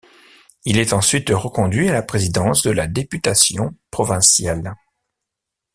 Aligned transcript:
Il 0.65 0.79
est 0.79 0.93
ensuite 0.93 1.29
reconduit 1.29 1.87
à 1.87 1.93
la 1.93 2.01
présidence 2.01 2.63
de 2.63 2.71
la 2.71 2.87
députation 2.87 3.75
provinciale. 3.91 4.75